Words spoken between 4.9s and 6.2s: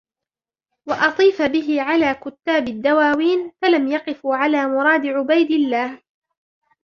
عُبَيْدِ اللَّهِ